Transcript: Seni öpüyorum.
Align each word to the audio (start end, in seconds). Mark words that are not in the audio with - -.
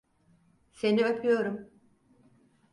Seni 0.71 1.03
öpüyorum. 1.05 1.67